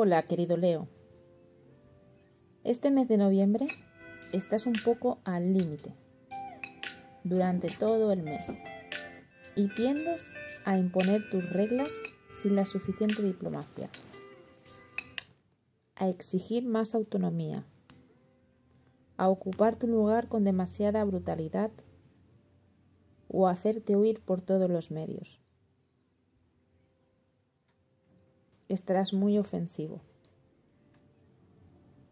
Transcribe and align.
Hola, 0.00 0.22
querido 0.22 0.56
Leo. 0.56 0.86
Este 2.62 2.92
mes 2.92 3.08
de 3.08 3.16
noviembre 3.16 3.66
estás 4.32 4.66
un 4.66 4.74
poco 4.84 5.18
al 5.24 5.52
límite 5.52 5.92
durante 7.24 7.68
todo 7.68 8.12
el 8.12 8.22
mes 8.22 8.46
y 9.56 9.66
tiendes 9.74 10.22
a 10.64 10.78
imponer 10.78 11.28
tus 11.30 11.52
reglas 11.52 11.88
sin 12.40 12.54
la 12.54 12.64
suficiente 12.64 13.22
diplomacia, 13.22 13.90
a 15.96 16.08
exigir 16.08 16.64
más 16.64 16.94
autonomía, 16.94 17.64
a 19.16 19.28
ocupar 19.28 19.74
tu 19.74 19.88
lugar 19.88 20.28
con 20.28 20.44
demasiada 20.44 21.02
brutalidad 21.02 21.72
o 23.26 23.48
a 23.48 23.50
hacerte 23.50 23.96
huir 23.96 24.20
por 24.20 24.42
todos 24.42 24.70
los 24.70 24.92
medios. 24.92 25.40
Estarás 28.68 29.12
muy 29.12 29.38
ofensivo. 29.38 30.00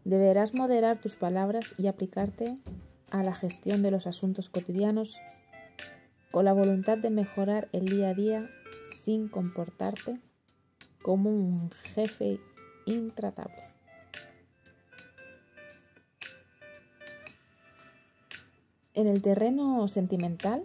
Deberás 0.03 0.53
moderar 0.53 0.99
tus 0.99 1.15
palabras 1.15 1.65
y 1.77 1.87
aplicarte 1.87 2.57
a 3.11 3.23
la 3.23 3.33
gestión 3.33 3.83
de 3.83 3.91
los 3.91 4.07
asuntos 4.07 4.49
cotidianos 4.49 5.17
con 6.31 6.45
la 6.45 6.53
voluntad 6.53 6.97
de 6.97 7.09
mejorar 7.09 7.67
el 7.73 7.85
día 7.85 8.09
a 8.09 8.13
día 8.13 8.49
sin 9.01 9.27
comportarte 9.27 10.19
como 11.01 11.29
un 11.29 11.71
jefe 11.93 12.39
intratable. 12.85 13.63
En 18.93 19.07
el 19.07 19.21
terreno 19.21 19.87
sentimental, 19.87 20.63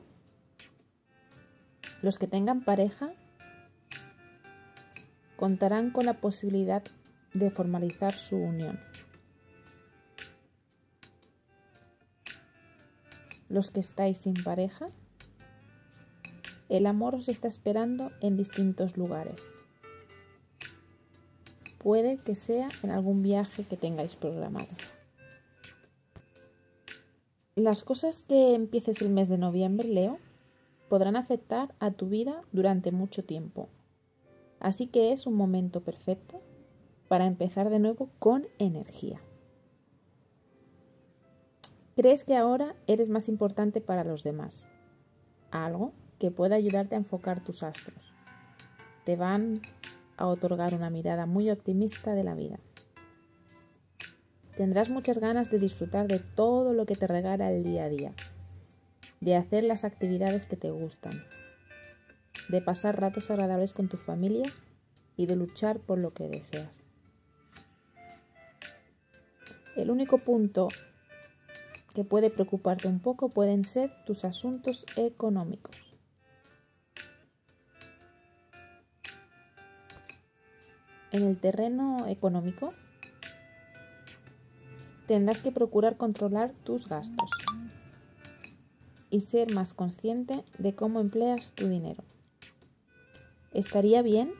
los 2.01 2.19
que 2.19 2.27
tengan 2.27 2.65
pareja 2.65 3.13
contarán 5.43 5.91
con 5.91 6.07
la 6.07 6.21
posibilidad 6.21 6.85
de 7.35 7.51
formalizar 7.51 8.15
su 8.15 8.37
unión. 8.37 8.79
los 13.49 13.73
que 13.73 13.81
estáis 13.81 14.19
sin 14.19 14.35
pareja, 14.35 14.87
el 16.69 16.87
amor 16.87 17.17
os 17.17 17.29
está 17.29 17.49
esperando 17.49 18.13
en 18.21 18.37
distintos 18.37 18.97
lugares. 18.97 19.41
Puede 21.79 22.19
que 22.19 22.37
sea 22.37 22.69
en 22.85 22.93
algún 22.93 23.25
viaje 23.25 23.65
que 23.65 23.77
tengáis 23.77 24.15
programado. 24.15 24.71
Las 27.57 27.83
cosas 27.83 28.23
que 28.23 28.55
empieces 28.55 29.03
el 29.03 29.11
mes 29.11 29.29
de 29.29 29.39
noviembre, 29.39 29.89
Leo, 29.89 30.21
podrán 30.89 31.17
afectar 31.17 31.75
a 31.81 31.91
tu 31.91 32.09
vida 32.09 32.43
durante 32.53 32.93
mucho 32.93 33.25
tiempo. 33.25 33.69
Así 34.63 34.87
que 34.87 35.11
es 35.11 35.27
un 35.27 35.35
momento 35.35 35.81
perfecto 35.81 36.41
para 37.09 37.27
empezar 37.27 37.69
de 37.69 37.81
nuevo 37.81 38.11
con 38.21 38.47
energía. 38.61 39.21
Crees 41.97 42.23
que 42.23 42.37
ahora 42.37 42.77
eres 42.87 43.09
más 43.09 43.29
importante 43.29 43.81
para 43.81 44.05
los 44.05 44.23
demás. 44.23 44.69
Algo 45.51 45.91
que 46.21 46.31
puede 46.31 46.55
ayudarte 46.55 46.95
a 46.95 46.99
enfocar 46.99 47.43
tus 47.43 47.65
astros. 47.65 48.15
Te 49.05 49.17
van 49.17 49.63
a 50.17 50.29
otorgar 50.29 50.75
una 50.75 50.91
mirada 50.91 51.27
muy 51.27 51.51
optimista 51.51 52.15
de 52.15 52.23
la 52.23 52.37
vida. 52.37 52.61
Tendrás 54.57 54.91
muchas 54.91 55.19
ganas 55.19 55.51
de 55.51 55.59
disfrutar 55.59 56.07
de 56.07 56.21
todo 56.21 56.73
lo 56.73 56.87
que 56.87 56.95
te 56.95 57.09
regala 57.09 57.51
el 57.51 57.65
día 57.65 57.87
a 57.87 57.89
día, 57.89 58.13
de 59.21 59.35
hacer 59.35 59.65
las 59.65 59.83
actividades 59.83 60.47
que 60.47 60.57
te 60.57 60.71
gustan, 60.71 61.25
de 62.49 62.61
pasar 62.61 63.01
ratos 63.01 63.31
agradables 63.31 63.73
con 63.73 63.89
tu 63.89 63.97
familia 63.97 64.53
y 65.17 65.27
de 65.27 65.37
luchar 65.37 65.79
por 65.81 65.99
lo 65.99 66.13
que 66.13 66.29
deseas. 66.29 66.71
El 69.77 69.91
único 69.91 70.19
punto 70.19 70.69
que 71.95 72.05
puede 72.05 72.31
preocuparte 72.31 72.89
un 72.89 73.01
poco 73.01 73.29
pueden 73.29 73.65
ser 73.65 73.91
tus 74.05 74.25
asuntos 74.25 74.87
económicos. 74.97 75.77
En 81.11 81.25
el 81.25 81.39
terreno 81.39 82.07
económico 82.07 82.73
tendrás 85.07 85.43
que 85.43 85.53
procurar 85.53 85.99
controlar 85.99 86.53
tus 86.65 86.89
gastos 86.89 87.31
y 89.11 89.21
ser 89.21 89.53
más 89.53 89.75
consciente 89.75 90.43
de 90.59 90.75
cómo 90.75 91.01
empleas 91.01 91.53
tu 91.53 91.69
dinero. 91.69 92.03
Estaría 93.53 94.03
bien 94.03 94.33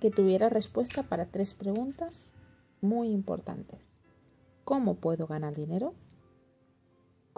que 0.00 0.10
tuvieras 0.10 0.52
respuesta 0.52 1.02
para 1.02 1.26
tres 1.26 1.54
preguntas 1.54 2.38
muy 2.80 3.08
importantes. 3.08 3.80
¿Cómo 4.64 4.96
puedo 4.96 5.26
ganar 5.26 5.54
dinero? 5.54 5.94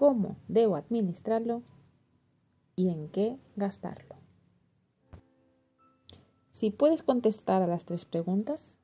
cómo 0.01 0.39
debo 0.49 0.77
administrarlo 0.77 1.63
y 2.75 2.89
en 2.89 3.11
qué 3.11 3.39
gastarlo. 3.55 4.17
Si 6.53 6.71
puedes 6.71 7.03
contestar 7.03 7.61
a 7.61 7.67
las 7.67 7.85
tres 7.85 8.07
preguntas, 8.07 8.77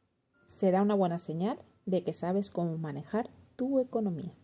será 0.44 0.82
una 0.82 0.94
buena 0.94 1.18
señal 1.18 1.58
de 1.86 2.04
que 2.04 2.12
sabes 2.12 2.50
cómo 2.50 2.76
manejar 2.76 3.30
tu 3.56 3.80
economía. 3.80 4.34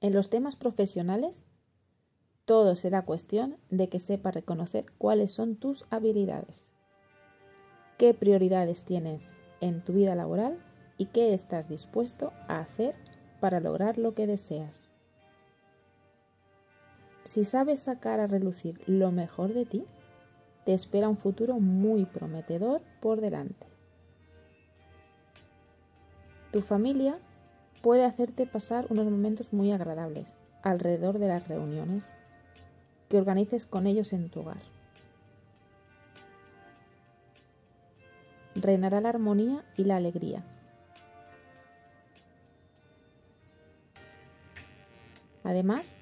En 0.00 0.12
los 0.12 0.28
temas 0.28 0.56
profesionales, 0.56 1.46
todo 2.50 2.74
será 2.74 3.02
cuestión 3.02 3.58
de 3.70 3.88
que 3.88 4.00
sepas 4.00 4.34
reconocer 4.34 4.86
cuáles 4.98 5.30
son 5.30 5.54
tus 5.54 5.84
habilidades, 5.88 6.72
qué 7.96 8.12
prioridades 8.12 8.82
tienes 8.82 9.22
en 9.60 9.84
tu 9.84 9.92
vida 9.92 10.16
laboral 10.16 10.58
y 10.98 11.06
qué 11.06 11.32
estás 11.32 11.68
dispuesto 11.68 12.32
a 12.48 12.58
hacer 12.58 12.96
para 13.38 13.60
lograr 13.60 13.98
lo 13.98 14.14
que 14.14 14.26
deseas. 14.26 14.90
Si 17.24 17.44
sabes 17.44 17.84
sacar 17.84 18.18
a 18.18 18.26
relucir 18.26 18.82
lo 18.88 19.12
mejor 19.12 19.54
de 19.54 19.64
ti, 19.64 19.84
te 20.64 20.74
espera 20.74 21.08
un 21.08 21.18
futuro 21.18 21.60
muy 21.60 22.04
prometedor 22.04 22.82
por 23.00 23.20
delante. 23.20 23.68
Tu 26.50 26.62
familia 26.62 27.16
puede 27.80 28.04
hacerte 28.04 28.44
pasar 28.44 28.86
unos 28.90 29.08
momentos 29.08 29.52
muy 29.52 29.70
agradables 29.70 30.34
alrededor 30.64 31.20
de 31.20 31.28
las 31.28 31.46
reuniones 31.46 32.12
que 33.10 33.18
organices 33.18 33.66
con 33.66 33.86
ellos 33.86 34.14
en 34.14 34.30
tu 34.30 34.40
hogar. 34.40 34.62
Reinará 38.54 39.02
la 39.02 39.10
armonía 39.10 39.62
y 39.76 39.84
la 39.84 39.96
alegría 39.96 40.42
Además, 45.44 45.96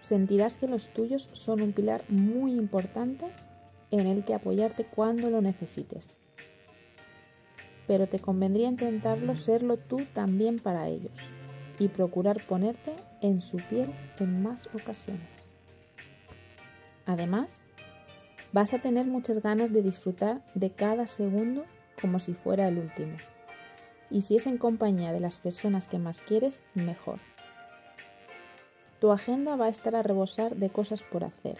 sentirás 0.00 0.56
que 0.56 0.68
los 0.68 0.90
tuyos 0.90 1.28
son 1.32 1.62
un 1.62 1.72
pilar 1.72 2.04
muy 2.08 2.52
importante 2.52 3.26
en 3.90 4.06
el 4.06 4.24
que 4.24 4.34
apoyarte 4.34 4.84
cuando 4.84 5.30
lo 5.30 5.40
necesites. 5.40 6.18
Pero 7.86 8.06
te 8.06 8.18
convendría 8.18 8.68
intentarlo 8.68 9.36
serlo 9.36 9.76
tú 9.76 10.02
también 10.12 10.58
para 10.58 10.88
ellos 10.88 11.12
y 11.78 11.88
procurar 11.88 12.44
ponerte 12.46 12.94
en 13.20 13.40
su 13.40 13.56
piel 13.56 13.90
en 14.18 14.42
más 14.42 14.68
ocasiones. 14.74 15.41
Además, 17.12 17.66
vas 18.54 18.72
a 18.72 18.78
tener 18.78 19.04
muchas 19.04 19.42
ganas 19.42 19.70
de 19.70 19.82
disfrutar 19.82 20.42
de 20.54 20.70
cada 20.70 21.06
segundo 21.06 21.66
como 22.00 22.18
si 22.18 22.32
fuera 22.32 22.68
el 22.68 22.78
último. 22.78 23.18
Y 24.10 24.22
si 24.22 24.36
es 24.36 24.46
en 24.46 24.56
compañía 24.56 25.12
de 25.12 25.20
las 25.20 25.36
personas 25.36 25.86
que 25.86 25.98
más 25.98 26.22
quieres, 26.22 26.62
mejor. 26.72 27.18
Tu 28.98 29.12
agenda 29.12 29.56
va 29.56 29.66
a 29.66 29.68
estar 29.68 29.94
a 29.94 30.02
rebosar 30.02 30.56
de 30.56 30.70
cosas 30.70 31.02
por 31.02 31.22
hacer. 31.24 31.58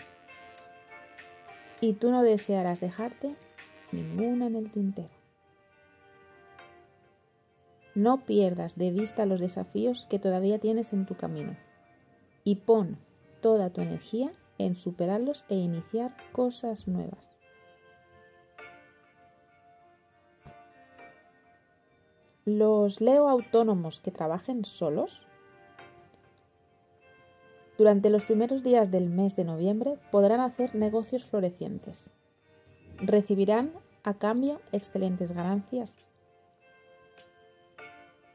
Y 1.82 1.92
tú 1.92 2.10
no 2.10 2.22
desearás 2.22 2.80
dejarte 2.80 3.36
ninguna 3.90 4.46
en 4.46 4.56
el 4.56 4.70
tintero. 4.70 5.10
No 7.94 8.24
pierdas 8.24 8.78
de 8.78 8.90
vista 8.90 9.26
los 9.26 9.38
desafíos 9.38 10.06
que 10.08 10.18
todavía 10.18 10.58
tienes 10.58 10.94
en 10.94 11.04
tu 11.04 11.14
camino 11.14 11.58
y 12.42 12.56
pon 12.56 12.96
toda 13.42 13.68
tu 13.68 13.82
energía 13.82 14.32
en 14.58 14.74
superarlos 14.74 15.44
e 15.48 15.56
iniciar 15.56 16.14
cosas 16.32 16.88
nuevas. 16.88 17.30
Los 22.44 23.00
leo 23.00 23.28
autónomos 23.28 24.00
que 24.00 24.10
trabajen 24.10 24.64
solos 24.64 25.26
durante 27.78 28.10
los 28.10 28.24
primeros 28.24 28.62
días 28.62 28.90
del 28.90 29.08
mes 29.10 29.36
de 29.36 29.44
noviembre 29.44 29.98
podrán 30.10 30.40
hacer 30.40 30.74
negocios 30.74 31.24
florecientes. 31.24 32.10
Recibirán 32.98 33.72
a 34.04 34.14
cambio 34.14 34.60
excelentes 34.72 35.32
ganancias. 35.32 35.92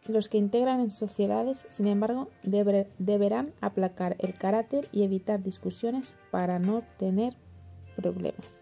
Los 0.08 0.30
que 0.30 0.38
integran 0.38 0.80
en 0.80 0.90
sociedades, 0.90 1.68
sin 1.70 1.88
embargo, 1.88 2.30
deberán 2.44 3.54
aplacar 3.62 4.16
el 4.20 4.34
carácter 4.34 4.88
y 4.92 5.04
evitar 5.04 5.44
discusiones 5.44 6.16
para 6.32 6.60
no 6.60 6.84
tener 6.98 7.34
problemas. 7.96 8.58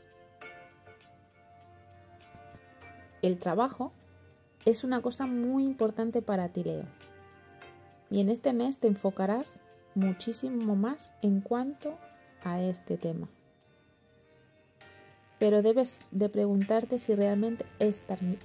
el 3.27 3.39
trabajo 3.39 3.92
es 4.65 4.83
una 4.83 5.01
cosa 5.01 5.25
muy 5.25 5.63
importante 5.63 6.21
para 6.21 6.50
ti, 6.50 6.63
Leo. 6.63 6.86
Y 8.12 8.21
en 8.21 8.30
este 8.30 8.53
mes 8.53 8.80
te 8.80 8.88
enfocarás 8.88 9.53
muchísimo 9.95 10.75
más 10.75 11.12
en 11.21 11.42
cuanto 11.42 11.97
a 12.44 12.62
este 12.62 12.97
tema. 12.97 13.27
Pero 15.39 15.62
debes 15.62 16.01
de 16.12 16.30
preguntarte 16.30 17.00
si 17.00 17.15
realmente 17.15 17.65
es 17.80 18.03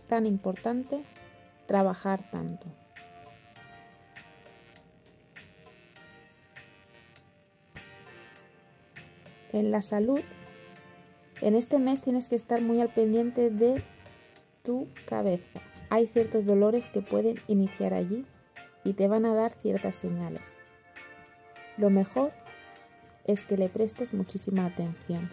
tan 0.08 0.26
importante 0.26 1.04
trabajar 1.66 2.30
tanto. 2.30 2.66
En 9.52 9.70
la 9.70 9.82
salud, 9.82 10.20
en 11.40 11.54
este 11.54 11.78
mes 11.78 12.02
tienes 12.02 12.28
que 12.28 12.36
estar 12.36 12.60
muy 12.60 12.80
al 12.80 12.92
pendiente 12.92 13.50
de 13.50 13.82
tu 14.62 14.88
cabeza. 15.06 15.60
Hay 15.88 16.06
ciertos 16.06 16.46
dolores 16.46 16.88
que 16.88 17.00
pueden 17.00 17.40
iniciar 17.48 17.94
allí 17.94 18.24
y 18.84 18.92
te 18.92 19.08
van 19.08 19.24
a 19.24 19.34
dar 19.34 19.52
ciertas 19.62 19.96
señales. 19.96 20.42
Lo 21.76 21.90
mejor 21.90 22.32
es 23.24 23.44
que 23.46 23.56
le 23.56 23.68
prestes 23.68 24.14
muchísima 24.14 24.66
atención. 24.66 25.30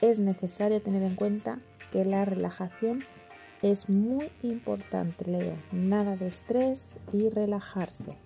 Es 0.00 0.18
necesario 0.18 0.82
tener 0.82 1.02
en 1.02 1.14
cuenta 1.14 1.60
que 1.92 2.04
la 2.04 2.24
relajación 2.24 3.04
es 3.62 3.88
muy 3.88 4.30
importante, 4.42 5.24
Leo. 5.30 5.56
Nada 5.72 6.16
de 6.16 6.26
estrés 6.26 6.94
y 7.12 7.28
relajarse. 7.28 8.23